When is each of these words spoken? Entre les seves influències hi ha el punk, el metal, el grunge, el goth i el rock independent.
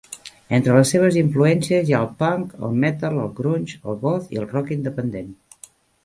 Entre 0.57 0.75
les 0.75 0.91
seves 0.93 1.17
influències 1.19 1.91
hi 1.91 1.95
ha 1.97 1.99
el 2.05 2.09
punk, 2.23 2.55
el 2.67 2.73
metal, 2.83 3.19
el 3.25 3.29
grunge, 3.41 3.77
el 3.93 3.99
goth 4.05 4.33
i 4.37 4.41
el 4.45 4.49
rock 4.55 4.73
independent. 4.77 5.29